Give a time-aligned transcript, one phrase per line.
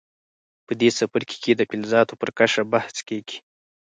[0.65, 3.37] په دې څپرکي کې د فلزاتو پر کشف بحث کیږي.